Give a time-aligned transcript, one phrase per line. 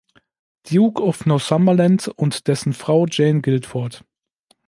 [0.63, 4.03] Duke of Northumberland und dessen Frau Jane Guildford.